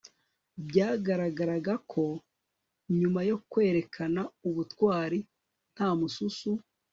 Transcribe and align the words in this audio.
Byagaragaraga 0.67 1.73
ko 1.91 2.03
nyuma 2.99 3.19
yo 3.29 3.37
kwerekana 3.51 4.21
ubutwari 4.49 5.19
nta 5.73 5.89
mususu 5.99 6.49